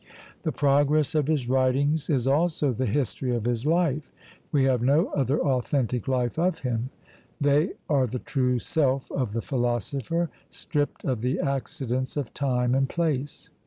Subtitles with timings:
[0.41, 4.11] The progress of his writings is also the history of his life;
[4.51, 6.89] we have no other authentic life of him.
[7.39, 12.89] They are the true self of the philosopher, stripped of the accidents of time and
[12.89, 13.51] place.